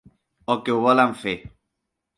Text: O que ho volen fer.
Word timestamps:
O 0.53 0.55
que 0.63 0.77
ho 0.77 0.79
volen 0.87 1.15
fer. 1.21 1.37